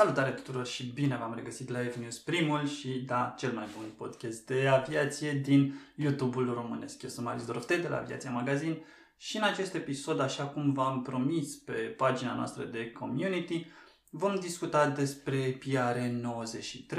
[0.00, 4.46] Salutare tuturor și bine v-am regăsit la News, primul și, da, cel mai bun podcast
[4.46, 7.02] de aviație din YouTube-ul românesc.
[7.02, 8.84] Eu sunt Marius Doroftei de la Aviația Magazin
[9.16, 13.66] și în acest episod, așa cum v-am promis pe pagina noastră de community,
[14.10, 16.98] vom discuta despre PR93.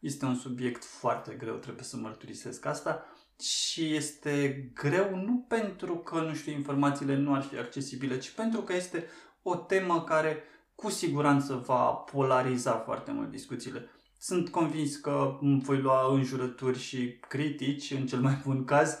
[0.00, 3.04] Este un subiect foarte greu, trebuie să mărturisesc asta,
[3.40, 8.60] și este greu nu pentru că, nu știu, informațiile nu ar fi accesibile, ci pentru
[8.60, 9.06] că este
[9.42, 10.44] o temă care
[10.80, 13.88] cu siguranță va polariza foarte mult discuțiile.
[14.18, 18.98] Sunt convins că voi lua înjurături și critici, în cel mai bun caz,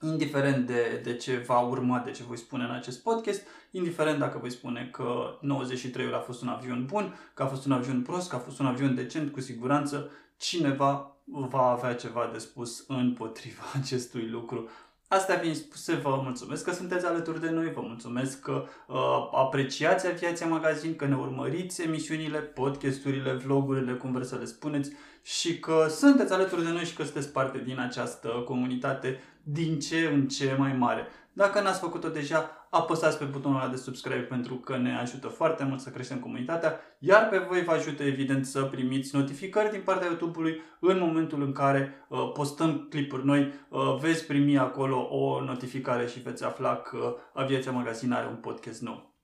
[0.00, 4.38] indiferent de, de ce va urma, de ce voi spune în acest podcast, indiferent dacă
[4.38, 8.28] voi spune că 93-ul a fost un avion bun, că a fost un avion prost,
[8.28, 13.62] că a fost un avion decent, cu siguranță cineva va avea ceva de spus împotriva
[13.80, 14.68] acestui lucru.
[15.08, 18.96] Astea fiind spuse, vă mulțumesc că sunteți alături de noi, vă mulțumesc că uh,
[19.32, 25.58] apreciați Aviația Magazin, că ne urmăriți emisiunile, podcasturile, vlogurile, cum vreți să le spuneți și
[25.58, 30.28] că sunteți alături de noi și că sunteți parte din această comunitate din ce în
[30.28, 31.06] ce mai mare.
[31.36, 35.64] Dacă n-ați făcut-o deja, apăsați pe butonul ăla de subscribe pentru că ne ajută foarte
[35.64, 40.06] mult să creștem comunitatea, iar pe voi vă ajută evident să primiți notificări din partea
[40.06, 46.06] YouTube-ului în momentul în care uh, postăm clipuri noi, uh, veți primi acolo o notificare
[46.06, 49.14] și veți afla că Aviația Magazin are un podcast nou.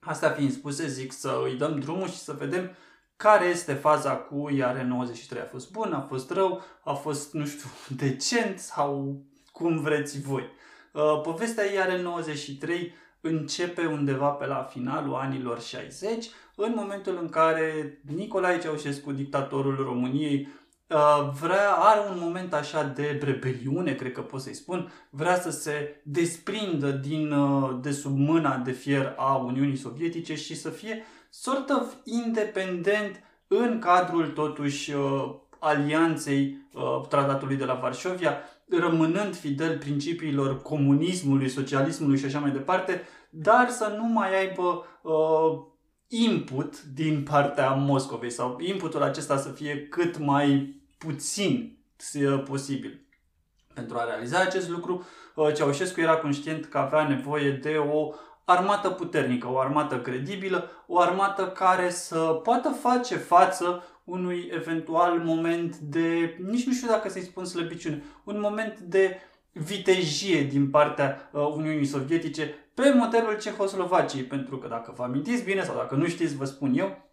[0.00, 2.70] Asta fiind spuse, zic să îi dăm drumul și să vedem
[3.16, 5.40] care este faza cu IR93.
[5.42, 7.68] A fost bun, a fost rău, a fost, nu știu,
[8.06, 10.60] decent sau cum vreți voi.
[10.92, 18.58] Uh, povestea IR93 începe undeva pe la finalul anilor 60, în momentul în care Nicolae
[18.58, 20.48] Ceaușescu, dictatorul României,
[20.86, 25.50] uh, vrea, are un moment așa de rebeliune, cred că pot să-i spun, vrea să
[25.50, 31.04] se desprindă din, uh, de sub mâna de fier a Uniunii Sovietice și să fie
[31.30, 34.92] sort of independent în cadrul totuși
[35.62, 36.66] alianței
[37.08, 38.36] tratatului de la Varșovia,
[38.68, 45.62] rămânând fidel principiilor comunismului, socialismului și așa mai departe, dar să nu mai aibă uh,
[46.08, 51.78] input din partea Moscovei sau inputul acesta să fie cât mai puțin
[52.44, 53.06] posibil.
[53.74, 58.12] Pentru a realiza acest lucru, uh, Ceaușescu era conștient că avea nevoie de o
[58.44, 65.76] armată puternică, o armată credibilă, o armată care să poată face față unui eventual moment
[65.76, 69.16] de, nici nu știu dacă să-i spun slăbiciune, un moment de
[69.52, 75.64] vitejie din partea uh, Uniunii Sovietice pe modelul Cehoslovaciei, pentru că dacă vă amintiți bine
[75.64, 77.10] sau dacă nu știți, vă spun eu,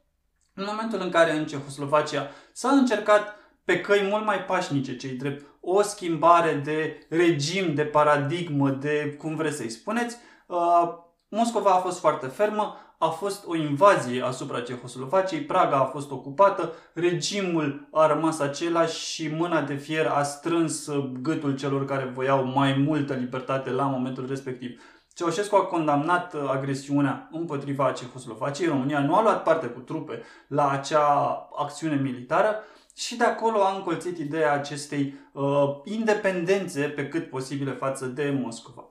[0.54, 5.46] în momentul în care în Cehoslovacia s-a încercat pe căi mult mai pașnice, cei drept,
[5.60, 10.18] o schimbare de regim, de paradigmă, de cum vreți să-i spuneți,
[10.48, 10.98] uh,
[11.30, 16.74] Moscova a fost foarte fermă, a fost o invazie asupra Cehoslovaciei, Praga a fost ocupată,
[16.94, 20.90] regimul a rămas același și mâna de fier a strâns
[21.22, 24.82] gâtul celor care voiau mai multă libertate la momentul respectiv.
[25.14, 31.08] Ceaușescu a condamnat agresiunea împotriva Cehoslovaciei, România nu a luat parte cu trupe la acea
[31.56, 32.56] acțiune militară
[32.96, 35.44] și de acolo a încolțit ideea acestei uh,
[35.84, 38.89] independențe pe cât posibile față de Moscova.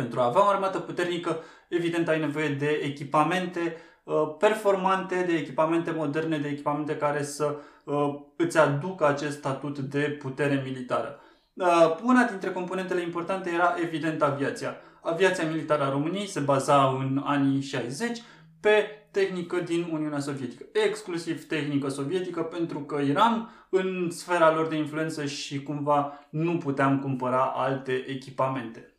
[0.00, 1.38] Pentru a avea o armată puternică,
[1.68, 8.14] evident ai nevoie de echipamente uh, performante, de echipamente moderne, de echipamente care să uh,
[8.36, 11.20] îți aducă acest statut de putere militară.
[11.54, 14.76] Uh, una dintre componentele importante era evident aviația.
[15.00, 18.22] Aviația militară a României se baza în anii 60
[18.60, 20.64] pe tehnică din Uniunea Sovietică.
[20.86, 26.98] Exclusiv tehnică sovietică pentru că eram în sfera lor de influență și cumva nu puteam
[27.00, 28.89] cumpăra alte echipamente.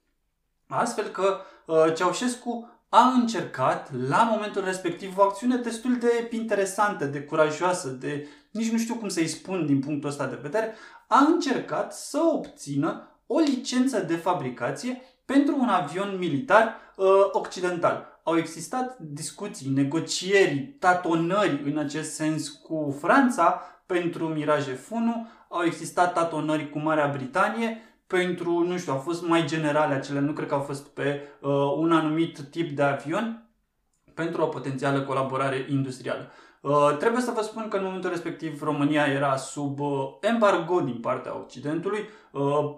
[0.72, 7.22] Astfel că uh, Ceaușescu a încercat la momentul respectiv o acțiune destul de interesantă, de
[7.22, 10.74] curajoasă, de nici nu știu cum să-i spun din punctul ăsta de vedere,
[11.08, 18.20] a încercat să obțină o licență de fabricație pentru un avion militar uh, occidental.
[18.24, 26.14] Au existat discuții, negocieri, tatonări în acest sens cu Franța pentru Mirage F1, au existat
[26.14, 30.54] tatonări cu Marea Britanie pentru, nu știu, au fost mai generale acele, nu cred că
[30.54, 33.50] au fost pe uh, un anumit tip de avion
[34.14, 36.32] pentru o potențială colaborare industrială.
[36.62, 41.00] Uh, trebuie să vă spun că în momentul respectiv România era sub uh, embargo din
[41.00, 42.10] partea Occidentului.
[42.32, 42.76] Uh,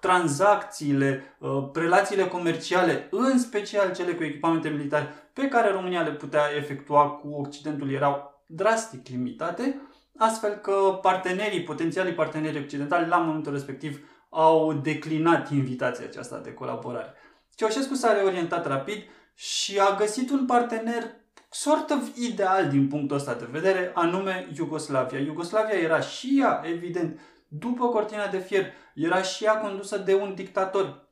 [0.00, 6.42] tranzacțiile, uh, relațiile comerciale, în special cele cu echipamente militare pe care România le putea
[6.56, 9.80] efectua cu Occidentul erau drastic limitate,
[10.18, 13.98] astfel că partenerii, potențialii parteneri occidentali la momentul respectiv
[14.36, 17.12] au declinat invitația aceasta de colaborare.
[17.54, 19.02] Ceaușescu s-a reorientat rapid
[19.34, 21.04] și a găsit un partener
[21.50, 25.18] sort of ideal din punctul ăsta de vedere, anume Iugoslavia.
[25.18, 30.34] Iugoslavia era și ea, evident, după cortina de fier, era și ea condusă de un
[30.34, 31.06] dictator.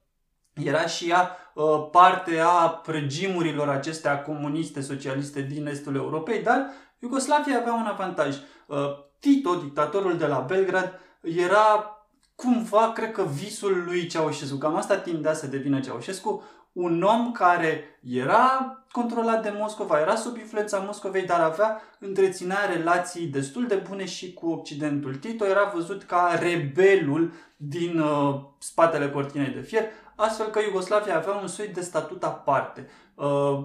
[0.64, 7.58] Era și ea uh, parte a regimurilor acestea comuniste, socialiste din estul Europei, dar Iugoslavia
[7.58, 8.36] avea un avantaj.
[8.66, 8.76] Uh,
[9.18, 11.96] Tito, dictatorul de la Belgrad, era
[12.42, 14.56] cumva, cred că, visul lui Ceaușescu.
[14.56, 16.42] Cam asta tindea să devină Ceaușescu,
[16.72, 23.26] un om care era controlat de Moscova, era sub influența Moscovei, dar avea întreținea relații
[23.26, 25.14] destul de bune și cu Occidentul.
[25.14, 29.84] Tito era văzut ca rebelul din uh, spatele cortinei de fier,
[30.16, 32.86] astfel că Iugoslavia avea un soi de statut aparte.
[33.14, 33.64] Uh,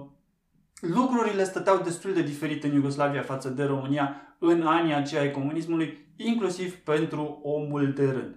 [0.80, 6.12] lucrurile stăteau destul de diferite în Iugoslavia față de România în anii aceia ai comunismului,
[6.16, 8.36] inclusiv pentru omul de rând.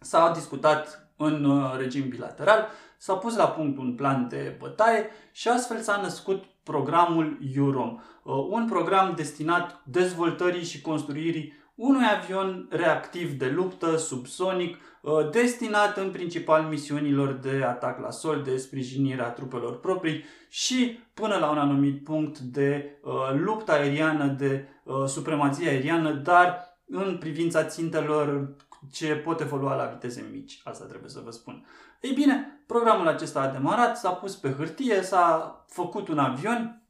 [0.00, 2.68] S-a discutat în uh, regim bilateral,
[2.98, 8.46] s-a pus la punct un plan de bătaie și astfel s-a născut programul EUROM, uh,
[8.50, 16.10] un program destinat dezvoltării și construirii unui avion reactiv de luptă subsonic uh, destinat în
[16.10, 21.58] principal misiunilor de atac la sol, de sprijinire a trupelor proprii și până la un
[21.58, 24.68] anumit punct de uh, luptă aeriană, de
[25.06, 28.56] supremație aeriană, dar în privința țintelor
[28.92, 30.60] ce pot evolua la viteze mici.
[30.64, 31.66] Asta trebuie să vă spun.
[32.00, 36.82] Ei bine, programul acesta a demarat, s-a pus pe hârtie, s-a făcut un avion,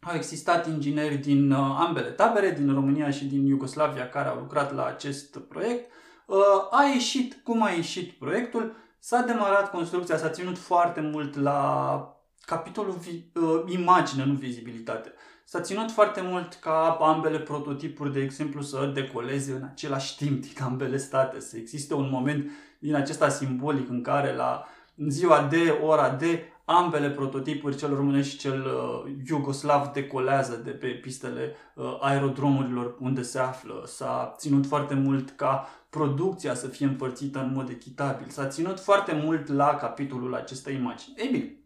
[0.00, 4.74] au existat ingineri din uh, ambele tabere, din România și din Iugoslavia, care au lucrat
[4.74, 5.90] la acest proiect.
[6.26, 6.36] Uh,
[6.70, 12.08] a ieșit cum a ieșit proiectul, s-a demarat construcția, s-a ținut foarte mult la
[12.46, 15.12] capitolul vi- uh, imagine, nu vizibilitate.
[15.54, 20.62] S-a ținut foarte mult ca ambele prototipuri, de exemplu, să decoleze în același timp din
[20.62, 24.64] ambele state, să existe un moment din acesta simbolic în care la
[25.08, 30.88] ziua de, ora de, ambele prototipuri, cel românesc și cel uh, iugoslav, decolează de pe
[30.88, 33.82] pistele uh, aerodromurilor unde se află.
[33.86, 38.28] S-a ținut foarte mult ca producția să fie împărțită în mod echitabil.
[38.28, 41.14] S-a ținut foarte mult la capitolul acestei imagini.
[41.16, 41.56] Ei bine,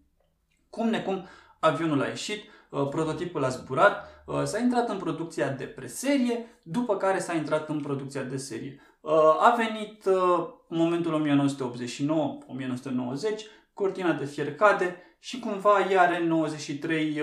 [0.71, 1.27] cum necum
[1.59, 6.97] avionul a ieșit, uh, prototipul a zburat, uh, s-a intrat în producția de preserie, după
[6.97, 8.81] care s-a intrat în producția de serie.
[9.01, 10.09] Uh, a venit
[10.69, 11.13] momentul
[13.39, 17.23] 1989-1990, cortina de fier cade și cumva iar în 93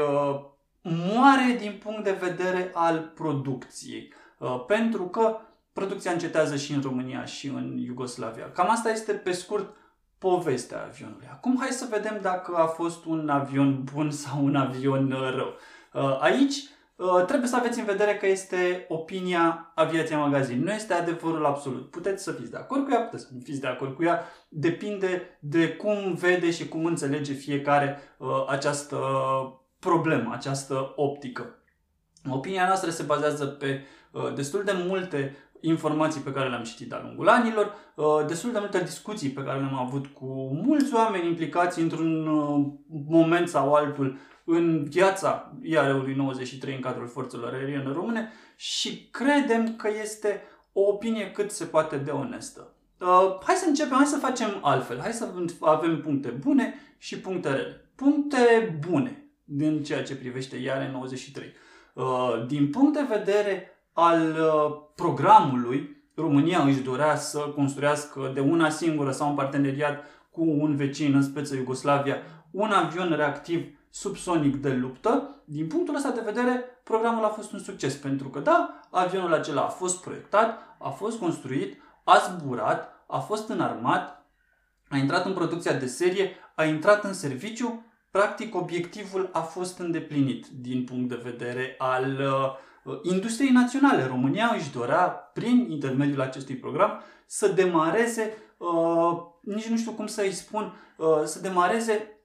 [0.81, 4.13] moare din punct de vedere al producției.
[4.68, 5.38] Pentru că
[5.74, 8.51] producția încetează și în România și în Iugoslavia.
[8.51, 9.75] Cam asta este pe scurt
[10.30, 11.27] povestea avionului.
[11.31, 15.54] Acum hai să vedem dacă a fost un avion bun sau un avion uh, rău.
[15.94, 16.56] Uh, aici
[16.95, 20.63] uh, trebuie să aveți în vedere că este opinia Aviația Magazin.
[20.63, 21.89] Nu este adevărul absolut.
[21.89, 24.24] Puteți să fiți de acord cu ea, puteți să nu fiți de acord cu ea.
[24.50, 28.00] Depinde de cum vede și cum înțelege fiecare
[28.48, 28.98] această
[29.80, 31.56] problemă, această optică.
[32.30, 33.86] Opinia noastră se bazează pe
[34.36, 35.36] destul de multe
[35.67, 39.59] informații pe care le-am citit de-a lungul anilor, uh, destul de multe discuții pe care
[39.59, 42.65] le-am avut cu mulți oameni implicați într-un uh,
[43.07, 49.89] moment sau altul în viața IAR-ului 93 în cadrul forțelor aeriene române și credem că
[50.01, 50.41] este
[50.73, 52.73] o opinie cât se poate de onestă.
[53.00, 55.27] Uh, hai să începem, hai să facem altfel, hai să
[55.60, 57.89] avem puncte bune și puncte rele.
[57.95, 61.53] Puncte bune din ceea ce privește IAR 93.
[62.48, 69.12] Din punct de vedere al uh, programului, România își dorea să construiască de una singură
[69.12, 72.18] sau în parteneriat cu un vecin, în speță Iugoslavia,
[72.52, 75.42] un avion reactiv subsonic de luptă.
[75.46, 79.62] Din punctul ăsta de vedere, programul a fost un succes, pentru că, da, avionul acela
[79.62, 84.25] a fost proiectat, a fost construit, a zburat, a fost înarmat,
[84.90, 90.48] a intrat în producția de serie, a intrat în serviciu, practic obiectivul a fost îndeplinit
[90.48, 94.06] din punct de vedere al uh, Uh, industriei naționale.
[94.06, 100.32] România își dorea, prin intermediul acestui program, să demareze, uh, nici nu știu cum să-i
[100.32, 102.20] spun, uh, să demareze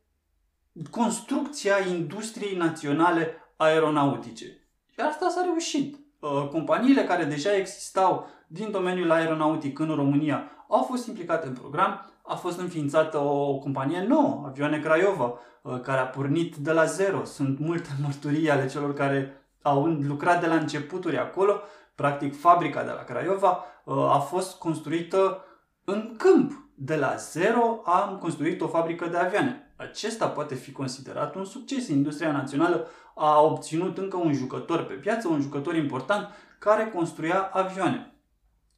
[0.90, 4.44] construcția industriei naționale aeronautice.
[4.92, 5.96] Și asta s-a reușit.
[6.18, 12.10] Uh, companiile care deja existau din domeniul aeronautic în România au fost implicate în program,
[12.22, 17.24] a fost înființată o companie nouă, Avioane Craiova, uh, care a pornit de la zero.
[17.24, 21.60] Sunt multe mărturii ale celor care au lucrat de la începuturi acolo.
[21.94, 25.44] Practic, fabrica de la Craiova uh, a fost construită
[25.84, 26.68] în câmp.
[26.74, 29.72] De la zero am construit o fabrică de avioane.
[29.76, 31.88] Acesta poate fi considerat un succes.
[31.88, 38.14] Industria națională a obținut încă un jucător pe piață, un jucător important care construia avioane.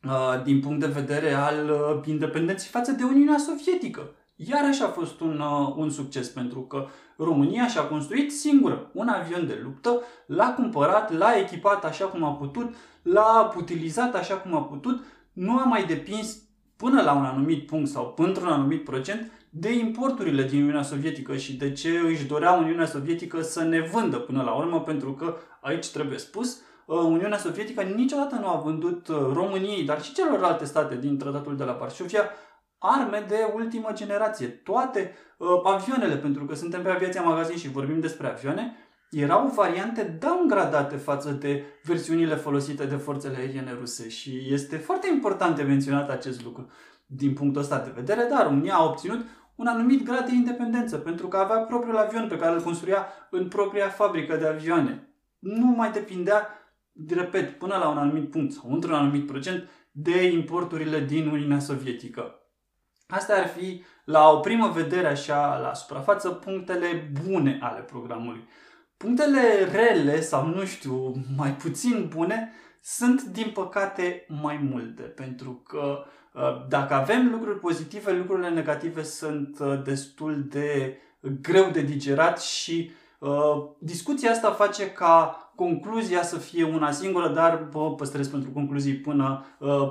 [0.05, 4.11] Uh, din punct de vedere al uh, independenței față de Uniunea Sovietică.
[4.49, 9.47] Iarăși a fost un, uh, un succes pentru că România și-a construit singură un avion
[9.47, 14.63] de luptă, l-a cumpărat, l-a echipat așa cum a putut, l-a utilizat așa cum a
[14.63, 16.43] putut, nu a mai depins
[16.77, 21.57] până la un anumit punct sau într-un anumit procent de importurile din Uniunea Sovietică și
[21.57, 25.91] de ce își dorea Uniunea Sovietică să ne vândă până la urmă, pentru că aici
[25.91, 30.97] trebuie spus, uh, Uniunea Sovietică niciodată nu a vândut uh, României, dar și celorlalte state
[30.97, 32.23] din tratatul de la Varsovia,
[32.83, 34.47] arme de ultimă generație.
[34.47, 38.77] Toate uh, avioanele, pentru că suntem pe aviația magazin și vorbim despre avioane,
[39.11, 45.57] erau variante downgradate față de versiunile folosite de forțele aeriene ruse și este foarte important
[45.57, 46.71] de menționat acest lucru
[47.07, 51.29] din punctul ăsta de vedere, dar România a obținut un anumit grad de independență pentru
[51.29, 55.09] că avea propriul avion pe care îl construia în propria fabrică de avioane.
[55.39, 56.49] Nu mai depindea,
[57.09, 62.42] repet, până la un anumit punct sau într-un anumit procent de importurile din Uniunea Sovietică.
[63.13, 68.49] Astea ar fi, la o primă vedere așa, la suprafață, punctele bune ale programului.
[68.97, 69.41] Punctele
[69.73, 75.03] rele sau, nu știu, mai puțin bune sunt, din păcate, mai multe.
[75.03, 80.99] Pentru că uh, dacă avem lucruri pozitive, lucrurile negative sunt uh, destul de
[81.41, 83.31] greu de digerat și uh,
[83.79, 89.45] discuția asta face ca concluzia să fie una singură, dar vă păstrez pentru concluzii până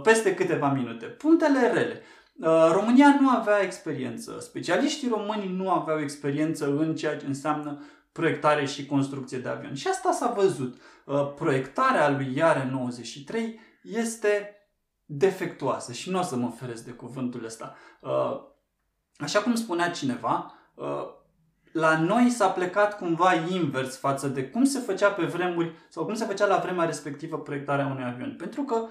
[0.03, 1.05] peste câteva minute.
[1.05, 2.01] Punctele rele.
[2.71, 4.37] România nu avea experiență.
[4.39, 7.81] Specialiștii români nu aveau experiență în ceea ce înseamnă
[8.11, 9.73] proiectare și construcție de avion.
[9.73, 10.81] Și asta s-a văzut.
[11.05, 14.55] Uh, proiectarea lui Iare 93 este
[15.05, 17.75] defectuoasă și nu o să mă feresc de cuvântul ăsta.
[17.99, 18.41] Uh,
[19.17, 21.19] așa cum spunea cineva, uh,
[21.71, 26.13] la noi s-a plecat cumva invers față de cum se făcea pe vremuri sau cum
[26.13, 28.35] se făcea la vremea respectivă proiectarea unui avion.
[28.37, 28.87] Pentru că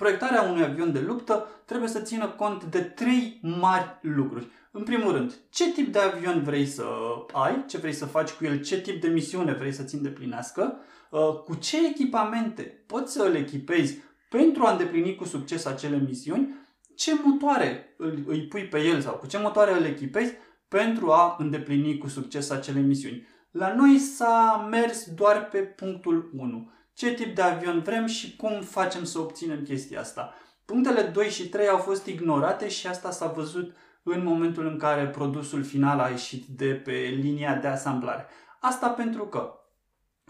[0.00, 4.46] proiectarea unui avion de luptă trebuie să țină cont de trei mari lucruri.
[4.70, 6.84] În primul rând, ce tip de avion vrei să
[7.32, 10.76] ai, ce vrei să faci cu el, ce tip de misiune vrei să-ți îndeplinească,
[11.10, 13.98] uh, cu ce echipamente poți să îl echipezi
[14.30, 16.54] pentru a îndeplini cu succes acele misiuni,
[16.96, 17.94] ce motoare
[18.26, 20.32] îi pui pe el sau cu ce motoare îl echipezi
[20.68, 23.26] pentru a îndeplini cu succes acele misiuni.
[23.50, 26.70] La noi s-a mers doar pe punctul 1.
[27.00, 30.34] Ce tip de avion vrem și cum facem să obținem chestia asta.
[30.64, 35.08] Punctele 2 și 3 au fost ignorate și asta s-a văzut în momentul în care
[35.08, 38.26] produsul final a ieșit de pe linia de asamblare.
[38.60, 39.54] Asta pentru că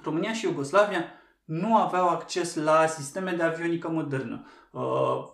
[0.02, 1.04] România și Iugoslavia
[1.44, 4.82] nu aveau acces la sisteme de avionică modernă uh,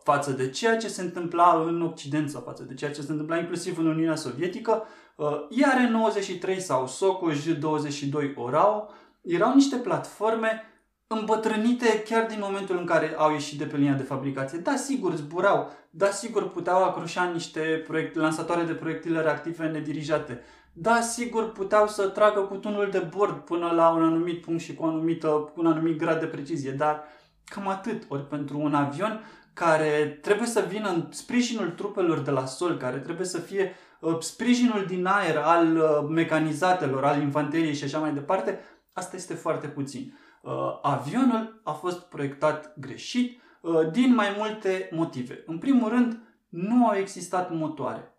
[0.02, 3.38] față de ceea ce se întâmpla în Occident sau față de ceea ce se întâmpla
[3.38, 4.82] inclusiv în Uniunea Sovietică.
[5.16, 8.90] Uh, iar 93 sau Sokoj 22 Orao
[9.22, 10.70] erau niște platforme
[11.06, 14.58] îmbătrânite chiar din momentul în care au ieșit de pe linia de fabricație.
[14.58, 20.42] Da, sigur, zburau, da, sigur, puteau acroșa niște proiecte, lansatoare de proiectile reactive nedirijate.
[20.72, 24.74] Da, sigur, puteau să tragă cu tunul de bord până la un anumit punct și
[24.74, 27.04] cu, anumită, cu un anumit grad de precizie, dar
[27.44, 28.02] cam atât.
[28.08, 32.96] Ori pentru un avion care trebuie să vină în sprijinul trupelor de la sol, care
[32.96, 38.12] trebuie să fie uh, sprijinul din aer al uh, mecanizatelor, al infanteriei și așa mai
[38.12, 38.60] departe,
[38.92, 40.14] asta este foarte puțin.
[40.46, 45.42] Uh, avionul a fost proiectat greșit uh, din mai multe motive.
[45.46, 48.14] În primul rând, nu au existat motoare.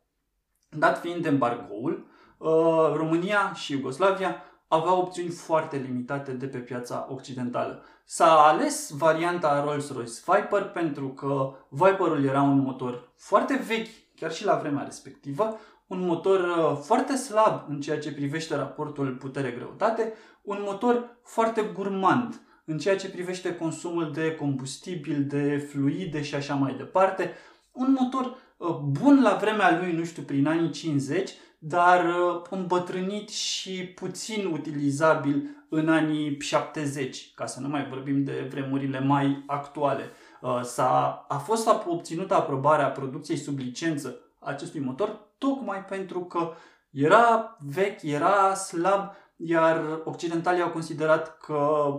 [0.69, 2.07] Dat fiind embargoul,
[2.38, 2.50] uh,
[2.93, 7.84] România și Iugoslavia aveau opțiuni foarte limitate de pe piața occidentală.
[8.05, 14.46] S-a ales varianta Rolls-Royce Viper pentru că Viperul era un motor foarte vechi, chiar și
[14.46, 15.57] la vremea respectivă,
[15.88, 16.39] un motor
[16.84, 23.10] foarte slab în ceea ce privește raportul putere-greutate, un motor foarte gurmand în ceea ce
[23.10, 27.32] privește consumul de combustibil, de fluide și așa mai departe.
[27.72, 33.29] Un motor uh, bun la vremea lui, nu știu, prin anii 50, dar uh, îmbătrânit
[33.29, 40.03] și puțin utilizabil în anii 70, ca să nu mai vorbim de vremurile mai actuale.
[40.41, 46.51] Uh, s-a, a fost obținută aprobarea producției sub licență acestui motor tocmai pentru că
[46.91, 51.89] era vechi, era slab iar occidentalii au considerat că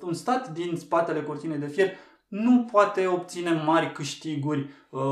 [0.00, 1.90] un stat din spatele cortinei de fier
[2.28, 5.02] nu poate obține mari câștiguri uh,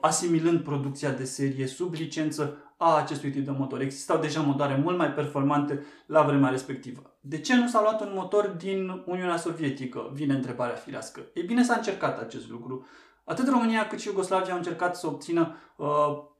[0.00, 3.80] asimilând producția de serie sub licență a acestui tip de motor.
[3.80, 7.18] Existau deja motoare mult mai performante la vremea respectivă.
[7.20, 10.10] De ce nu s-a luat un motor din Uniunea Sovietică?
[10.12, 11.20] Vine întrebarea firească.
[11.34, 12.86] Ei bine, s-a încercat acest lucru.
[13.24, 15.86] Atât România cât și Iugoslavia au încercat să obțină uh,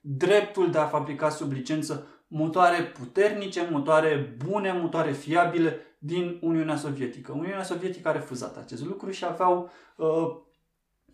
[0.00, 7.32] dreptul de a fabrica sub licență motoare puternice, motoare bune, motoare fiabile din Uniunea Sovietică.
[7.32, 10.36] Uniunea Sovietică a refuzat acest lucru și aveau uh,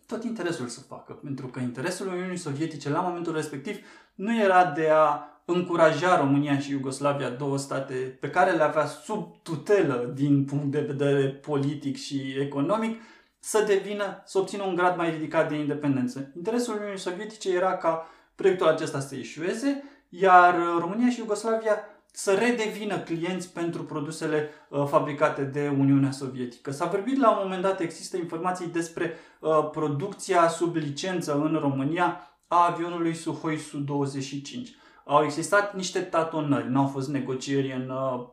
[0.07, 3.77] tot interesul să facă, pentru că interesul Uniunii Sovietice la momentul respectiv
[4.15, 9.41] nu era de a încuraja România și Iugoslavia, două state pe care le avea sub
[9.43, 13.01] tutelă din punct de vedere politic și economic,
[13.39, 16.31] să devină, să obțină un grad mai ridicat de independență.
[16.35, 21.79] Interesul Uniunii Sovietice era ca proiectul acesta să ieșueze, iar România și Iugoslavia
[22.15, 26.71] să redevină clienți pentru produsele uh, fabricate de Uniunea Sovietică.
[26.71, 32.37] S-a vorbit la un moment dat, există informații despre uh, producția sub licență în România
[32.47, 34.67] a avionului Suhoi Su-25.
[35.05, 38.27] Au existat niște tatonări, nu au fost negocieri în uh,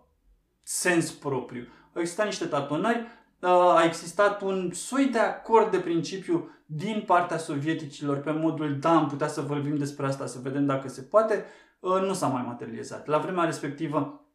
[0.63, 1.67] sens propriu.
[1.95, 3.07] Au existat niște tatonări,
[3.41, 8.97] uh, a existat un soi de acord de principiu din partea sovieticilor pe modul da,
[8.97, 11.45] am putea să vorbim despre asta, să vedem dacă se poate,
[11.81, 13.07] uh, nu s-a mai materializat.
[13.07, 14.27] La vremea respectivă,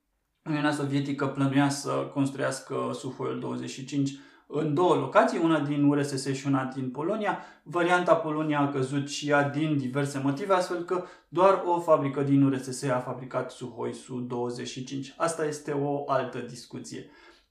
[0.46, 4.12] Uniunea Sovietică plănuia să construiască Suhoiul 25
[4.48, 7.38] în două locații, una din URSS și una din Polonia.
[7.64, 12.44] Varianta Polonia a căzut și ea din diverse motive, astfel că doar o fabrică din
[12.44, 15.16] URSS a fabricat Suhoi Su-25.
[15.18, 17.10] Asta este o altă discuție.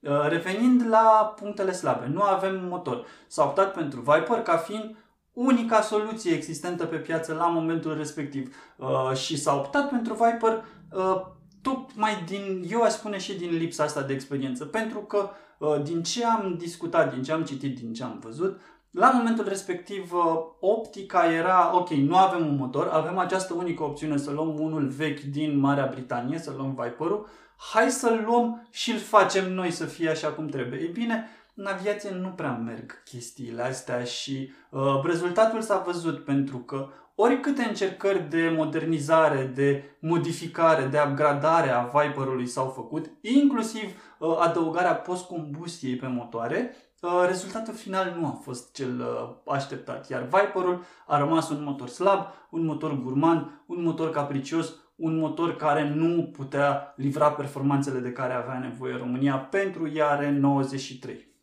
[0.09, 3.07] Uh, revenind la punctele slabe, nu avem motor.
[3.27, 4.97] S-a optat pentru Viper ca fiind
[5.33, 11.21] unica soluție existentă pe piață la momentul respectiv uh, și s-a optat pentru Viper uh,
[11.63, 16.03] tocmai din, eu aș spune și din lipsa asta de experiență, pentru că uh, din
[16.03, 18.61] ce am discutat, din ce am citit, din ce am văzut,
[18.97, 20.23] la momentul respectiv uh,
[20.61, 25.21] optica era, ok, nu avem un motor, avem această unică opțiune să luăm unul vechi
[25.21, 27.29] din Marea Britanie, să luăm Viper-ul,
[27.73, 30.81] hai să-l luăm și îl facem noi să fie așa cum trebuie.
[30.81, 36.57] Ei bine, în aviație nu prea merg chestiile astea și uh, rezultatul s-a văzut pentru
[36.57, 44.37] că oricâte încercări de modernizare, de modificare, de upgradare a Viperului s-au făcut, inclusiv uh,
[44.41, 46.86] adăugarea post-combustiei pe motoare, uh,
[47.27, 50.09] rezultatul final nu a fost cel uh, așteptat.
[50.09, 55.57] Iar Viperul a rămas un motor slab, un motor gurman, un motor capricios, un motor
[55.57, 61.35] care nu putea livra performanțele de care avea nevoie România pentru IAR 93.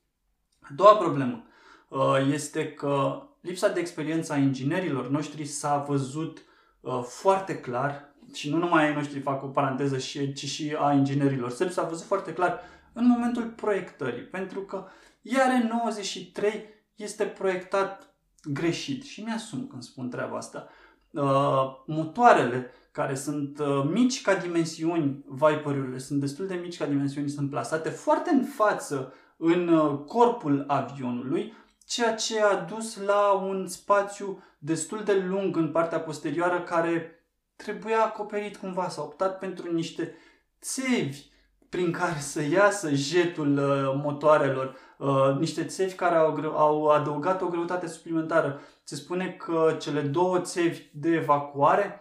[0.59, 1.43] A doua problemă
[1.87, 1.99] uh,
[2.31, 6.41] este că lipsa de experiență a inginerilor noștri s-a văzut
[6.79, 9.97] uh, foarte clar și nu numai ai noștri fac o paranteză,
[10.33, 12.59] ci și a inginerilor sărbi s-a văzut foarte clar
[12.93, 14.85] în momentul proiectării, pentru că
[15.23, 20.67] IAR 93 este proiectat greșit și mi-asum când spun treaba asta.
[21.11, 27.29] Uh, motoarele care sunt uh, mici ca dimensiuni, Viper-urile sunt destul de mici ca dimensiuni,
[27.29, 31.53] sunt plasate foarte în față în uh, corpul avionului,
[31.85, 38.03] ceea ce a dus la un spațiu destul de lung în partea posterioară care trebuia
[38.03, 38.89] acoperit cumva.
[38.89, 40.15] S-a optat pentru niște
[40.61, 41.31] țevi
[41.69, 47.47] prin care să iasă jetul uh, motoarelor, uh, niște țevi care au, au adăugat o
[47.47, 48.59] greutate suplimentară.
[48.83, 51.97] Se spune că cele două țevi de evacuare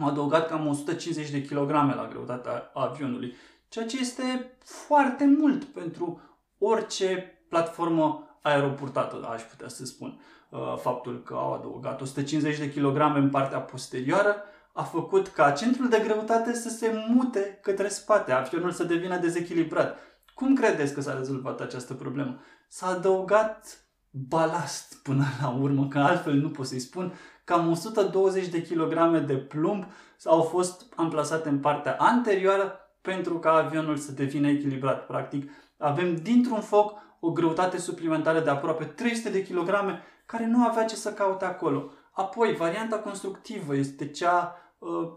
[0.00, 3.34] au adăugat cam 150 de kilograme la greutatea avionului,
[3.68, 6.20] ceea ce este foarte mult pentru
[6.58, 10.20] orice platformă aeroportată, aș putea să spun.
[10.50, 14.36] Uh, faptul că au adăugat 150 de kilograme în partea posterioară
[14.72, 19.98] a făcut ca centrul de greutate să se mute către spate, avionul să devină dezechilibrat.
[20.36, 22.38] Cum credeți că s-a rezolvat această problemă?
[22.68, 27.12] S-a adăugat balast până la urmă, că altfel nu pot să-i spun,
[27.44, 29.84] cam 120 de kilograme de plumb
[30.24, 35.06] au fost amplasate în partea anterioară pentru ca avionul să devină echilibrat.
[35.06, 40.84] Practic, avem dintr-un foc o greutate suplimentară de aproape 300 de kilograme care nu avea
[40.84, 41.90] ce să caute acolo.
[42.10, 44.65] Apoi, varianta constructivă este cea uh,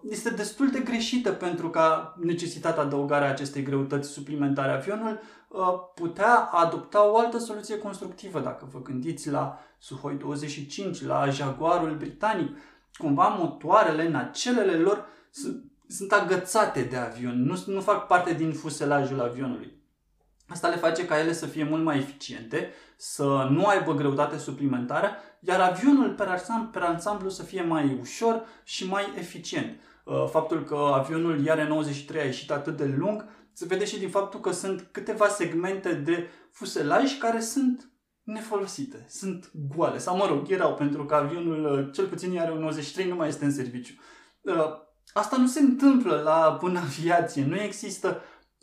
[0.09, 4.71] este destul de greșită pentru că a necesitat adăugarea acestei greutăți suplimentare.
[4.71, 5.59] Avionul uh,
[5.95, 12.57] putea adopta o altă soluție constructivă, dacă vă gândiți la Suhoi 25, la Jaguarul britanic.
[12.97, 15.05] Cumva motoarele, nacelele lor
[15.87, 19.78] sunt agățate de avion, nu, nu fac parte din fuselajul avionului.
[20.49, 25.11] Asta le face ca ele să fie mult mai eficiente, să nu aibă greutate suplimentară,
[25.39, 29.79] iar avionul per ansamblu, per ansamblu să fie mai ușor și mai eficient.
[30.03, 34.09] Uh, faptul că avionul Iare 93 a ieșit atât de lung se vede și din
[34.09, 37.91] faptul că sunt câteva segmente de fuselaj care sunt
[38.23, 39.97] nefolosite, sunt goale.
[39.97, 43.45] Sau mă rog, erau, pentru că avionul, uh, cel puțin Iare 93, nu mai este
[43.45, 43.93] în serviciu.
[44.41, 44.65] Uh,
[45.13, 47.45] asta nu se întâmplă la în aviație.
[47.45, 48.21] Nu există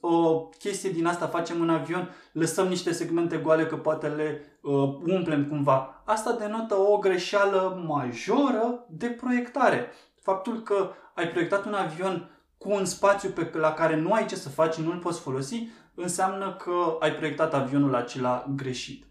[0.09, 4.73] o chestie din asta facem în avion, lăsăm niște segmente goale că poate le uh,
[5.07, 6.03] umplem cumva.
[6.05, 9.93] Asta denotă o greșeală majoră de proiectare.
[10.21, 14.37] Faptul că ai proiectat un avion cu un spațiu pe, la care nu ai ce
[14.37, 19.05] să faci, nu îl poți folosi, înseamnă că ai proiectat avionul acela greșit.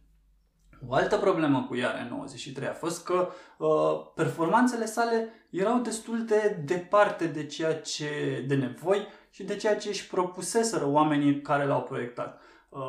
[0.87, 3.27] O altă problemă cu Iare 93 a fost că
[3.57, 3.67] uh,
[4.15, 9.89] performanțele sale erau destul de departe de ceea ce de nevoi și de ceea ce
[9.89, 12.41] își propuseseră oamenii care l-au proiectat.
[12.69, 12.79] Uh,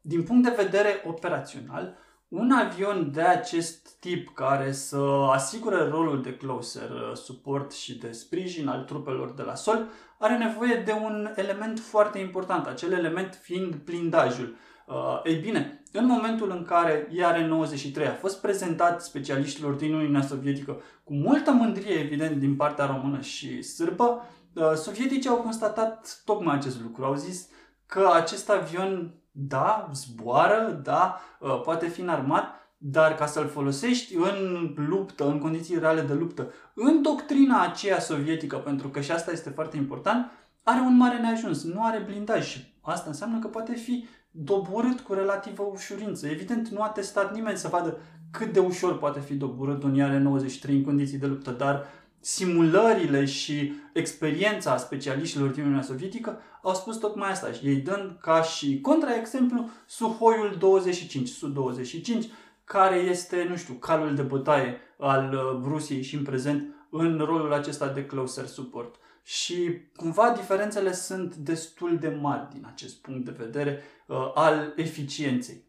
[0.00, 1.96] din punct de vedere operațional,
[2.28, 4.96] un avion de acest tip care să
[5.32, 10.36] asigure rolul de closer uh, support și de sprijin al trupelor de la sol are
[10.36, 14.56] nevoie de un element foarte important, acel element fiind blindajul.
[14.86, 20.80] Uh, ei bine, în momentul în care IR-93 a fost prezentat specialiștilor din Uniunea Sovietică
[21.04, 24.40] cu multă mândrie, evident, din partea română și sârbă, uh,
[24.74, 27.04] sovieticii au constatat tocmai acest lucru.
[27.04, 27.48] Au zis
[27.86, 32.44] că acest avion, da, zboară, da, uh, poate fi înarmat,
[32.76, 38.56] dar ca să-l folosești în luptă, în condiții reale de luptă, în doctrina aceea sovietică,
[38.56, 40.30] pentru că și asta este foarte important,
[40.62, 45.12] are un mare neajuns, nu are blindaj și asta înseamnă că poate fi doborât cu
[45.12, 46.28] relativă ușurință.
[46.28, 47.98] Evident, nu a testat nimeni să vadă
[48.30, 51.86] cât de ușor poate fi doborât un iar 93 în condiții de luptă, dar
[52.24, 58.42] simulările și experiența specialiștilor din Uniunea Sovietică au spus tocmai asta și ei dând ca
[58.42, 62.24] și contraexemplu Suhoiul 25, Su-25,
[62.64, 67.52] care este, nu știu, calul de bătaie al uh, Rusiei și în prezent în rolul
[67.52, 68.94] acesta de closer support.
[69.22, 75.64] Și cumva diferențele sunt destul de mari din acest punct de vedere uh, al eficienței.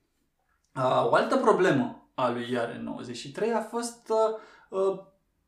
[0.76, 5.00] Uh, o altă problemă a lui Iare 93 a fost uh, uh,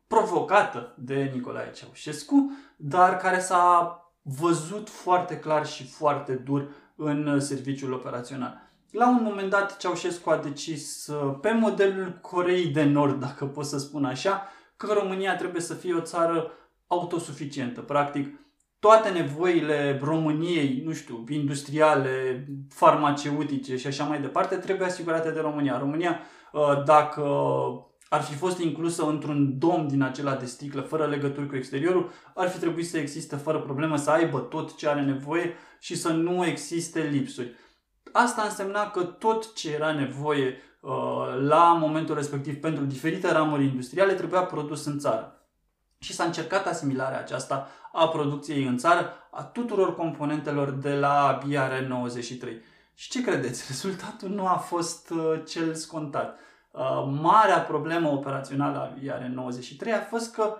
[0.08, 7.94] provocată de Nicolae Ceaușescu, dar care s-a văzut foarte clar și foarte dur în serviciul
[7.94, 8.65] operațional.
[8.91, 13.65] La un moment dat, Ceaușescu a decis, uh, pe modelul Coreei de Nord, dacă pot
[13.65, 16.52] să spun așa, că România trebuie să fie o țară
[16.88, 17.82] autosuficientă.
[17.82, 18.39] Practic,
[18.80, 25.80] toate nevoile României, nu știu, industriale, farmaceutice și așa mai departe, trebuie asigurate de România.
[25.80, 26.20] România,
[26.52, 27.22] uh, dacă
[28.10, 32.50] ar fi fost inclusă într-un dom din acela de sticlă, fără legături cu exteriorul, ar
[32.50, 36.46] fi trebuit să existe fără problemă, să aibă tot ce are nevoie și să nu
[36.46, 37.56] existe lipsuri.
[38.12, 40.91] Asta însemna că tot ce era nevoie uh,
[41.39, 45.36] la momentul respectiv pentru diferite ramuri industriale trebuia produs în țară
[46.00, 51.86] și s-a încercat asimilarea aceasta a producției în țară a tuturor componentelor de la BR
[51.88, 52.62] 93.
[52.94, 53.65] Și ce credeți?
[53.68, 56.39] Rezultatul nu a fost uh, cel scontat.
[56.78, 60.56] Uh, marea problemă operațională a BR 93 a fost că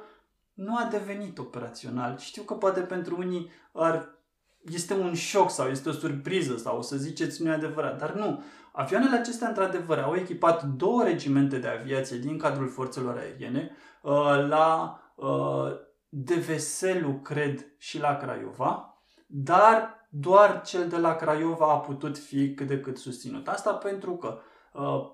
[0.54, 2.18] nu a devenit operațional.
[2.18, 4.20] Știu că poate pentru unii ar,
[4.62, 8.14] este un șoc sau este o surpriză sau o să ziceți nu e adevărat, dar
[8.14, 8.44] nu.
[8.72, 15.00] Avioanele acestea, într-adevăr, au echipat două regimente de aviație din cadrul forțelor aeriene uh, la
[15.16, 15.72] Uh,
[16.10, 22.54] de Veselu, cred, și la Craiova, dar doar cel de la Craiova a putut fi
[22.54, 23.48] cât de cât susținut.
[23.48, 24.42] Asta pentru că uh,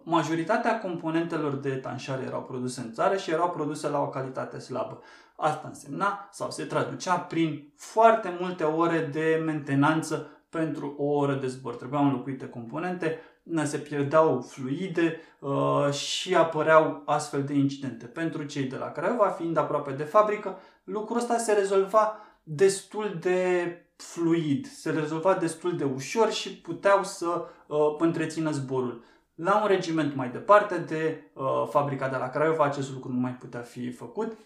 [0.04, 5.02] majoritatea componentelor de etanșare erau produse în țară și erau produse la o calitate slabă.
[5.36, 11.48] Asta însemna sau se traducea prin foarte multe ore de mentenanță pentru o oră de
[11.48, 11.76] zbor.
[11.76, 13.20] Trebuiau înlocuite componente,
[13.64, 18.06] se pierdeau fluide uh, și apăreau astfel de incidente.
[18.06, 23.76] Pentru cei de la Craiova, fiind aproape de fabrică, lucrul ăsta se rezolva destul de
[23.96, 29.04] fluid, se rezolva destul de ușor și puteau să uh, întrețină zborul.
[29.44, 33.32] La un regiment mai departe de uh, fabrica de la Craiova, acest lucru nu mai
[33.32, 34.38] putea fi făcut,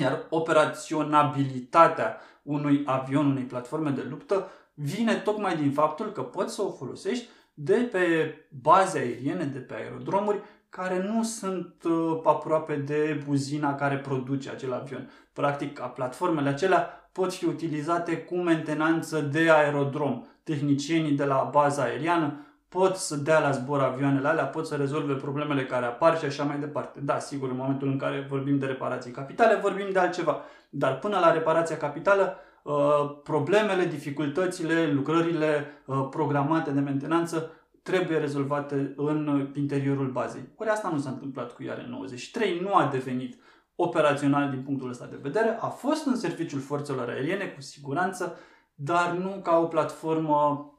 [0.00, 6.62] iar operaționabilitatea unui avion, unei platforme de luptă, vine tocmai din faptul că poți să
[6.62, 13.22] o folosești de pe baze aeriene, de pe aerodromuri, care nu sunt uh, aproape de
[13.26, 15.10] buzina care produce acel avion.
[15.32, 20.24] Practic, platformele acelea pot fi utilizate cu mentenanță de aerodrom.
[20.42, 25.14] Tehnicienii de la baza aeriană pot să dea la zbor avioanele alea, pot să rezolve
[25.14, 27.00] problemele care apar și așa mai departe.
[27.02, 30.40] Da, sigur, în momentul în care vorbim de reparații capitale, vorbim de altceva.
[30.70, 37.50] Dar până la reparația capitală, Uh, problemele, dificultățile, lucrările uh, programate de mentenanță
[37.82, 40.48] trebuie rezolvate în interiorul bazei.
[40.56, 43.40] Ori asta nu s-a întâmplat cu Iare 93, nu a devenit
[43.74, 48.38] operațional din punctul ăsta de vedere, a fost în serviciul forțelor aeriene cu siguranță,
[48.74, 50.70] dar nu ca o platformă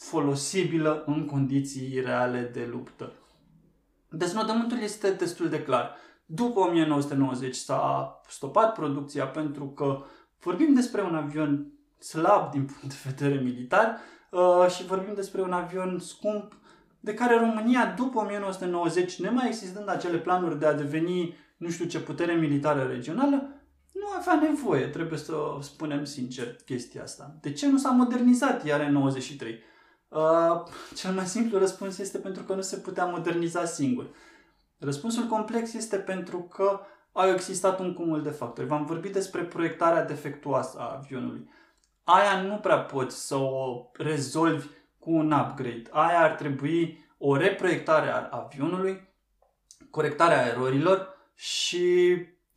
[0.00, 3.12] folosibilă în condiții reale de luptă.
[4.08, 5.96] Deznodământul este destul de clar.
[6.26, 10.04] După 1990 s-a stopat producția pentru că
[10.42, 13.98] Vorbim despre un avion slab din punct de vedere militar
[14.30, 16.56] uh, și vorbim despre un avion scump
[17.00, 22.00] de care România după 1990, nemai existând acele planuri de a deveni nu știu ce
[22.00, 23.48] putere militară regională,
[23.92, 27.36] nu avea nevoie, trebuie să spunem sincer chestia asta.
[27.40, 29.58] De ce nu s-a modernizat iar în 93?
[30.10, 30.62] Uh,
[30.94, 34.10] cel mai simplu răspuns este pentru că nu se putea moderniza singur.
[34.78, 36.80] Răspunsul complex este pentru că
[37.12, 38.66] au existat un cumul de factori.
[38.66, 41.50] V-am vorbit despre proiectarea defectuoasă a avionului.
[42.04, 44.66] Aia nu prea poți să o rezolvi
[44.98, 45.82] cu un upgrade.
[45.90, 49.08] Aia ar trebui o reproiectare a avionului,
[49.90, 52.16] corectarea erorilor și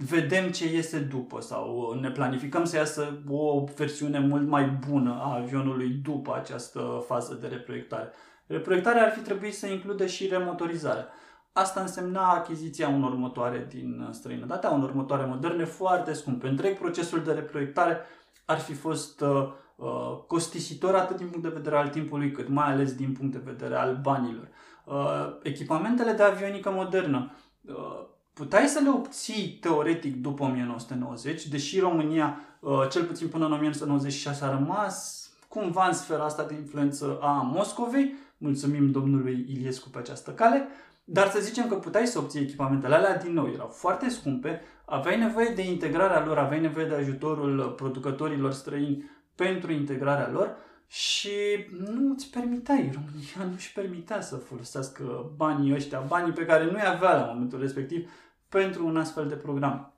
[0.10, 5.36] vedem ce iese după sau ne planificăm să iasă o versiune mult mai bună a
[5.36, 8.12] avionului după această fază de reproiectare.
[8.48, 11.08] Reproiectarea ar fi trebuit să includă și remotorizarea.
[11.54, 16.48] Asta însemna achiziția unor motoare din străinătate, a unor motoare moderne foarte scumpe.
[16.48, 17.98] Întreg procesul de reproiectare
[18.46, 22.72] ar fi fost uh, uh, costisitor atât din punct de vedere al timpului, cât mai
[22.72, 24.48] ales din punct de vedere al banilor.
[24.86, 32.40] Uh, echipamentele de avionică modernă uh, puteai să le obții teoretic după 1990, deși România,
[32.60, 37.32] uh, cel puțin până în 1996, a rămas cumva în sfera asta de influență a
[37.32, 40.68] Moscovei, mulțumim domnului Iliescu pe această cale,
[41.04, 45.18] dar să zicem că puteai să obții echipamentele alea, din nou, erau foarte scumpe, aveai
[45.18, 50.56] nevoie de integrarea lor, aveai nevoie de ajutorul producătorilor străini pentru integrarea lor
[50.88, 51.32] și
[51.78, 56.86] nu îți permiteai, România nu își permitea să folosească banii ăștia, banii pe care nu-i
[56.86, 58.12] avea la momentul respectiv
[58.50, 59.94] pentru un astfel de program.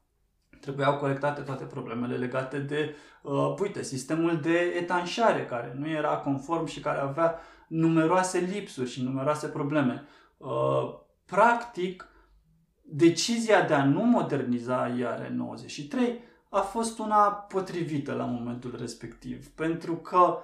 [0.60, 6.66] Trebuiau corectate toate problemele legate de, uh, uite, sistemul de etanșare, care nu era conform
[6.66, 10.04] și care avea numeroase lipsuri și numeroase probleme.
[10.38, 12.08] Uh, practic,
[12.82, 19.96] decizia de a nu moderniza IAR 93 a fost una potrivită la momentul respectiv, pentru
[19.96, 20.38] că uh,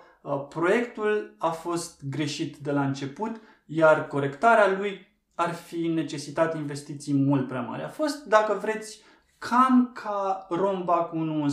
[0.50, 7.48] proiectul a fost greșit de la început, iar corectarea lui ar fi necesitat investiții mult
[7.48, 7.84] prea mari.
[7.84, 9.02] A fost, dacă vreți,
[9.38, 11.46] cam ca Romba cu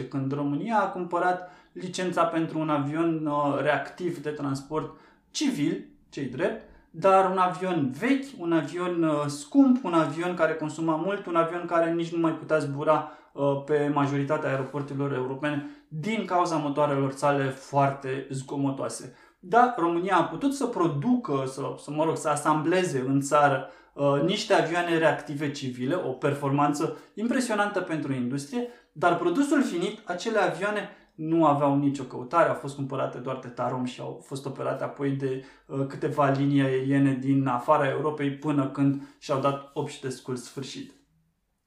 [0.00, 4.96] 1.11, când România a cumpărat licența pentru un avion uh, reactiv de transport
[5.30, 10.96] civil, cei drept, dar un avion vechi, un avion uh, scump, un avion care consuma
[10.96, 13.23] mult, un avion care nici nu mai putea zbura uh,
[13.64, 19.14] pe majoritatea aeroporturilor europene din cauza motoarelor sale foarte zgomotoase.
[19.38, 24.22] Da, România a putut să producă, să, să mă rog, să asambleze în țară uh,
[24.22, 31.46] niște avioane reactive civile, o performanță impresionantă pentru industrie, dar produsul finit, acele avioane nu
[31.46, 35.44] aveau nicio căutare, au fost cumpărate doar de Tarom și au fost operate apoi de
[35.66, 40.92] uh, câteva linii aeriene din afara Europei până când și-au dat obștescul sfârșit.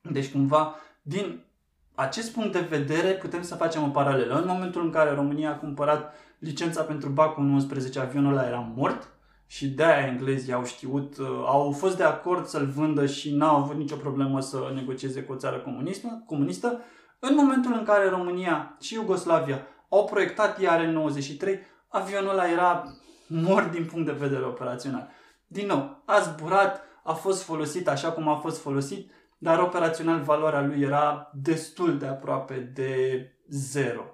[0.01, 1.46] Deci cumva, din
[1.99, 4.35] acest punct de vedere, putem să facem o paralelă.
[4.35, 9.11] În momentul în care România a cumpărat licența pentru Bacul 11, avionul ăla era mort
[9.47, 13.75] și de-aia englezii au știut, uh, au fost de acord să-l vândă și n-au avut
[13.75, 16.79] nicio problemă să negocieze cu o țară comunistă, comunistă.
[17.19, 22.83] În momentul în care România și Iugoslavia au proiectat iar în 93, avionul ăla era
[23.27, 25.09] mort din punct de vedere operațional.
[25.47, 30.61] Din nou, a zburat, a fost folosit așa cum a fost folosit, dar operațional valoarea
[30.61, 34.05] lui era destul de aproape de zero.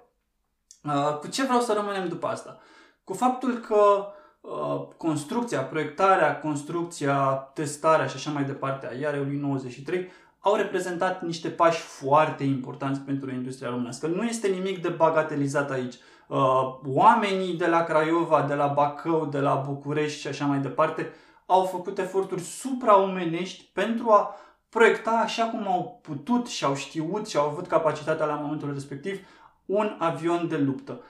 [0.84, 2.58] Uh, cu ce vreau să rămânem după asta?
[3.04, 4.06] Cu faptul că
[4.40, 11.48] uh, construcția, proiectarea, construcția, testarea și așa mai departe a iarului 93 au reprezentat niște
[11.48, 14.06] pași foarte importanți pentru industria românească.
[14.06, 15.94] Nu este nimic de bagatelizat aici.
[16.28, 21.12] Uh, oamenii de la Craiova, de la Bacău, de la București și așa mai departe
[21.46, 24.34] au făcut eforturi supraomenești pentru a
[24.74, 29.18] proiecta așa cum au putut și au știut și au avut capacitatea la momentul respectiv
[29.66, 31.00] un avion de luptă.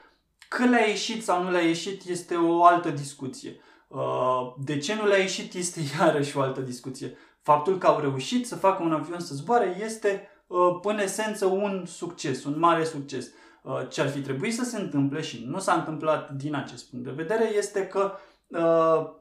[0.48, 3.60] Că le-a ieșit sau nu le-a ieșit este o altă discuție.
[3.88, 7.16] Uh, de ce nu le-a ieșit este iarăși o altă discuție.
[7.42, 11.84] Faptul că au reușit să facă un avion să zboare este uh, în esență un
[11.86, 13.30] succes, un mare succes.
[13.62, 17.04] Uh, ce ar fi trebuit să se întâmple și nu s-a întâmplat din acest punct
[17.04, 18.12] de vedere este că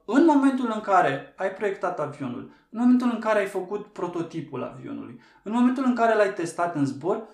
[0.05, 5.19] în momentul în care ai proiectat avionul, în momentul în care ai făcut prototipul avionului,
[5.43, 7.27] în momentul în care l-ai testat în zbor,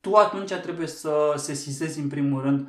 [0.00, 2.68] tu atunci trebuie să sesizezi în primul rând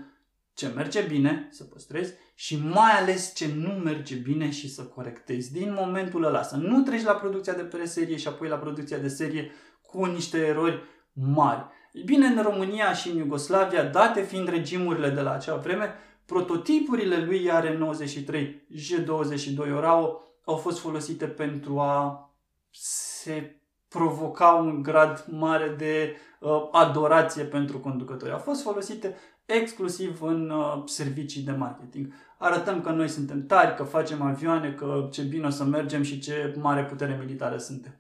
[0.53, 5.51] ce merge bine, să păstrezi și mai ales ce nu merge bine și să corectezi
[5.51, 6.41] din momentul ăla.
[6.41, 10.37] Să nu treci la producția de preserie și apoi la producția de serie cu niște
[10.37, 11.65] erori mari.
[12.05, 15.93] Bine, în România și în Iugoslavia, date fiind regimurile de la acea vreme,
[16.33, 22.27] prototipurile lui are 93 J22 Orao au fost folosite pentru a
[22.71, 28.31] se provoca un grad mare de uh, adorație pentru conducători.
[28.31, 29.15] Au fost folosite
[29.45, 32.13] exclusiv în uh, servicii de marketing.
[32.37, 36.19] Arătăm că noi suntem tari, că facem avioane, că ce bine o să mergem și
[36.19, 37.99] ce mare putere militară suntem.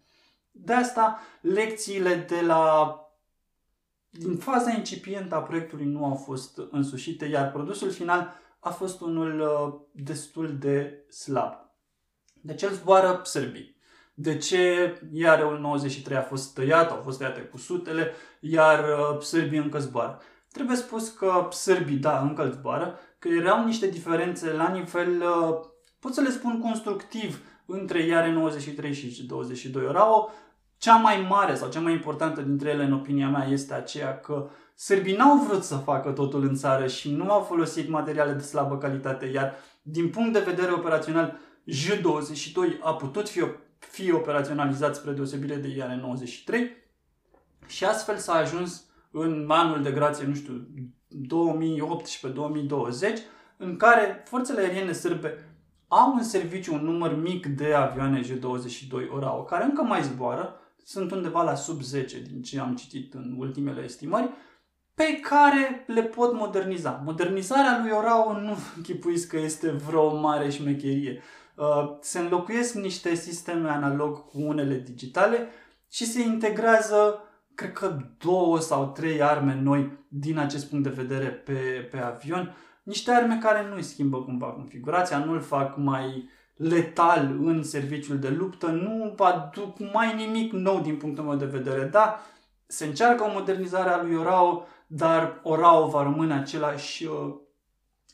[0.51, 2.97] De asta, lecțiile de la
[4.15, 9.39] din faza incipientă a proiectului nu au fost însușite, iar produsul final a fost unul
[9.39, 11.53] uh, destul de slab.
[12.41, 13.77] De ce îl zboară sârbii?
[14.13, 19.59] De ce iareul 93 a fost tăiat, au fost tăiate cu sutele, iar uh, sârbii
[19.59, 20.21] încă zboară?
[20.51, 25.59] Trebuie spus că sârbii, da, încă îl zboară, că erau niște diferențe la nivel, uh,
[25.99, 30.29] pot să le spun constructiv, între Iare 93 și 22 Orao.
[30.83, 34.49] Cea mai mare sau cea mai importantă dintre ele, în opinia mea, este aceea că
[34.75, 38.77] sârbii n-au vrut să facă totul în țară și nu au folosit materiale de slabă
[38.77, 41.37] calitate, iar din punct de vedere operațional,
[41.71, 43.43] J22 a putut fi,
[43.77, 46.71] fi operaționalizat spre deosebire de Iare 93
[47.67, 50.67] și astfel s-a ajuns în anul de grație, nu știu,
[53.13, 53.17] 2018-2020,
[53.57, 59.43] în care forțele aeriene sârbe au în serviciu un număr mic de avioane J-22 Orao,
[59.43, 63.83] care încă mai zboară, sunt undeva la sub 10 din ce am citit în ultimele
[63.83, 64.29] estimări,
[64.93, 67.01] pe care le pot moderniza.
[67.05, 71.21] Modernizarea lui Orao nu închipuiți că este vreo mare șmecherie.
[71.55, 75.47] Uh, se înlocuiesc niște sisteme analog cu unele digitale
[75.89, 77.19] și se integrează,
[77.55, 82.55] cred că două sau trei arme noi din acest punct de vedere pe, pe avion
[82.83, 88.19] niște arme care nu îi schimbă cumva configurația, nu îl fac mai letal în serviciul
[88.19, 91.83] de luptă, nu aduc mai nimic nou din punctul meu de vedere.
[91.83, 92.19] Da,
[92.65, 97.33] se încearcă o modernizare a lui Orao, dar Orao va rămâne același, uh,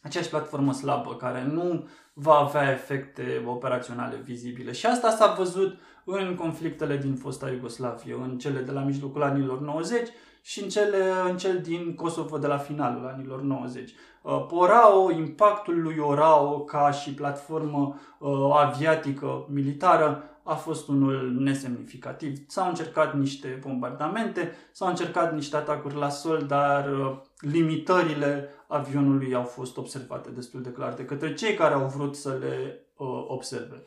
[0.01, 4.71] aceeași platformă slabă, care nu va avea efecte operaționale vizibile.
[4.71, 9.61] Și asta s-a văzut în conflictele din fosta Iugoslavie, în cele de la mijlocul anilor
[9.61, 10.09] 90
[10.49, 13.91] și în, cele, în cel din Kosovo de la finalul anilor 90.
[14.21, 22.37] Uh, Orao, impactul lui Orao ca și platformă uh, aviatică militară a fost unul nesemnificativ.
[22.47, 29.43] S-au încercat niște bombardamente, s-au încercat niște atacuri la sol, dar uh, limitările avionului au
[29.43, 32.83] fost observate destul de clar de către cei care au vrut să le
[33.27, 33.83] observe.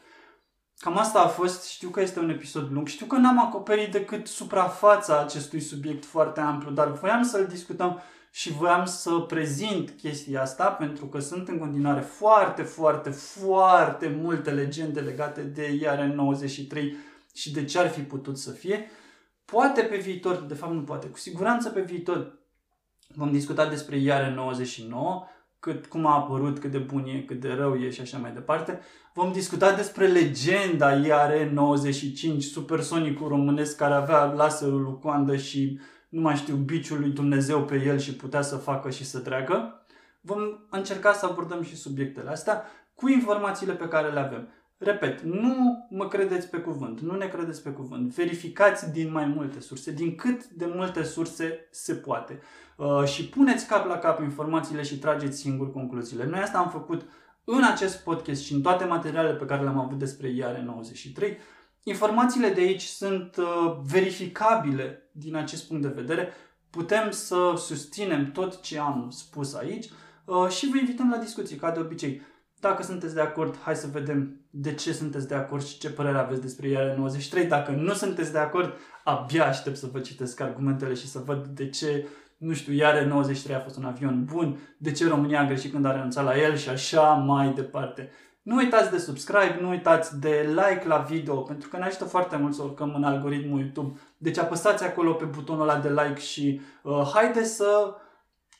[0.82, 4.26] Cam asta a fost, știu că este un episod lung, știu că n-am acoperit decât
[4.26, 10.70] suprafața acestui subiect foarte amplu, dar voiam să-l discutăm și voiam să prezint chestia asta
[10.70, 16.96] pentru că sunt în continuare foarte, foarte, foarte multe legende legate de iar 93
[17.34, 18.90] și de ce ar fi putut să fie.
[19.44, 22.38] Poate pe viitor, de fapt nu poate, cu siguranță pe viitor
[23.14, 25.26] vom discuta despre iar 99,
[25.62, 28.32] cât, cum a apărut, cât de bun e, cât de rău e și așa mai
[28.32, 28.80] departe.
[29.14, 36.36] Vom discuta despre legenda IR-95, supersonicul românesc care avea laserul lui coandă și nu mai
[36.36, 39.84] știu, biciul lui Dumnezeu pe el și putea să facă și să treacă.
[40.20, 44.48] Vom încerca să abordăm și subiectele astea cu informațiile pe care le avem.
[44.84, 48.14] Repet, nu mă credeți pe cuvânt, nu ne credeți pe cuvânt.
[48.14, 52.40] Verificați din mai multe surse, din cât de multe surse se poate.
[52.76, 56.26] Uh, și puneți cap la cap informațiile și trageți singur concluziile.
[56.26, 57.02] Noi asta am făcut
[57.44, 61.22] în acest podcast și în toate materialele pe care le-am avut despre IAR93.
[61.82, 66.32] Informațiile de aici sunt uh, verificabile din acest punct de vedere.
[66.70, 69.90] Putem să susținem tot ce am spus aici
[70.24, 72.22] uh, și vă invităm la discuții, ca de obicei.
[72.60, 76.18] Dacă sunteți de acord, hai să vedem de ce sunteți de acord și ce părere
[76.18, 77.46] aveți despre IAR 93.
[77.46, 81.68] Dacă nu sunteți de acord, abia aștept să vă citesc argumentele și să văd de
[81.68, 85.72] ce, nu știu, IAR 93 a fost un avion bun, de ce România a greșit
[85.72, 88.10] când a renunțat la el și așa mai departe.
[88.42, 92.36] Nu uitați de subscribe, nu uitați de like la video, pentru că ne ajută foarte
[92.36, 93.98] mult să urcăm în algoritmul YouTube.
[94.16, 97.94] Deci apăsați acolo pe butonul ăla de like și uh, haide să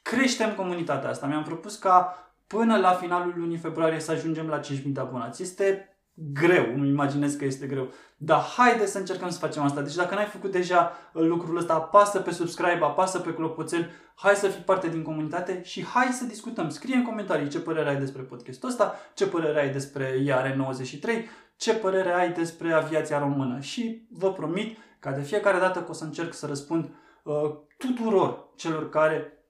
[0.03, 1.27] creștem comunitatea asta.
[1.27, 2.17] Mi-am propus ca
[2.53, 5.43] până la finalul lunii februarie să ajungem la 5.000 de abonați.
[5.43, 7.89] Este greu, nu imaginez că este greu.
[8.17, 9.81] Dar haide să încercăm să facem asta.
[9.81, 14.35] Deci dacă n-ai făcut deja uh, lucrul ăsta, apasă pe subscribe, apasă pe clopoțel, hai
[14.35, 16.69] să fii parte din comunitate și hai să discutăm.
[16.69, 21.09] Scrie în comentarii ce părere ai despre podcastul ăsta, ce părere ai despre IAR93,
[21.57, 23.61] ce părere ai despre aviația română.
[23.61, 26.91] Și vă promit ca de fiecare dată că o să încerc să răspund
[27.23, 27.35] uh,
[27.79, 29.45] tuturor celor care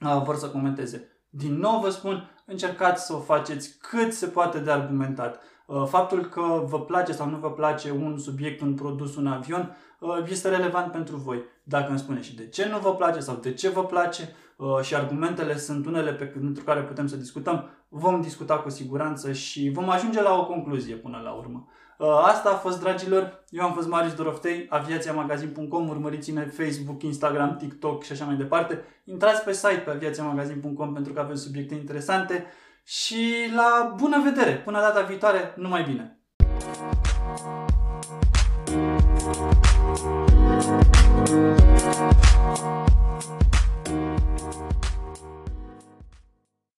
[0.00, 1.13] uh, vor să comenteze.
[1.36, 5.40] Din nou vă spun, încercați să o faceți cât se poate de argumentat.
[5.66, 9.76] Uh, faptul că vă place sau nu vă place un subiect, un produs, un avion,
[10.00, 11.42] uh, este relevant pentru voi.
[11.62, 14.80] Dacă îmi spuneți și de ce nu vă place sau de ce vă place uh,
[14.80, 19.70] și argumentele sunt unele pe pentru care putem să discutăm, vom discuta cu siguranță și
[19.70, 21.68] vom ajunge la o concluzie până la urmă.
[21.98, 23.44] Asta a fost, dragilor.
[23.48, 28.84] Eu am fost Marius Doroftei, aviațiamagazin.com, urmăriți-ne Facebook, Instagram, TikTok și așa mai departe.
[29.04, 32.46] Intrați pe site pe aviațiamagazin.com pentru că avem subiecte interesante
[32.84, 34.56] și la bună vedere!
[34.56, 36.18] Până data viitoare, numai bine!